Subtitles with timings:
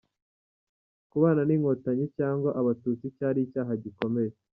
[1.09, 4.31] Kubana n’inkotanyi cyangwa Abatutsi cyari icyaha gikomeye.